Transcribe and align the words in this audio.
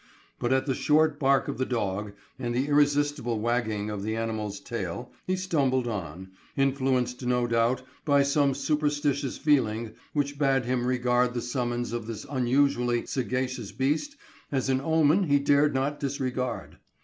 But 0.39 0.51
at 0.51 0.65
the 0.65 0.73
short 0.73 1.19
bark 1.19 1.47
of 1.47 1.59
the 1.59 1.63
dog 1.67 2.13
and 2.39 2.55
the 2.55 2.67
irresistible 2.69 3.39
wagging 3.39 3.91
of 3.91 4.01
the 4.01 4.15
animal's 4.15 4.59
tail, 4.59 5.11
he 5.27 5.35
stumbled 5.35 5.87
on, 5.87 6.31
influenced 6.57 7.23
no 7.23 7.45
doubt 7.45 7.83
by 8.03 8.23
some 8.23 8.55
superstitious 8.55 9.37
feeling 9.37 9.93
which 10.13 10.39
bade 10.39 10.65
him 10.65 10.87
regard 10.87 11.35
the 11.35 11.39
summons 11.43 11.93
of 11.93 12.07
this 12.07 12.25
unusually 12.27 13.05
sagacious 13.05 13.71
beast 13.71 14.15
as 14.51 14.69
an 14.69 14.81
omen 14.81 15.25
he 15.25 15.37
dared 15.37 15.75
not 15.75 15.99
disregard. 15.99 16.79